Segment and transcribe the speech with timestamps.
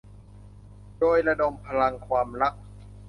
[0.99, 2.53] โดยระดมพลังความรัก